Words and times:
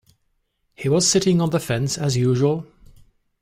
He 0.73 0.89
was 0.89 1.07
sitting 1.07 1.39
on 1.41 1.51
the 1.51 1.59
fence, 1.59 1.95
as 1.95 2.17
usual. 2.17 2.65